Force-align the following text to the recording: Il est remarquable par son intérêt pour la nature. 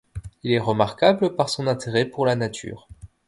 Il 0.41 0.51
est 0.51 0.57
remarquable 0.57 1.35
par 1.35 1.49
son 1.51 1.67
intérêt 1.67 2.05
pour 2.05 2.25
la 2.25 2.35
nature. 2.35 2.87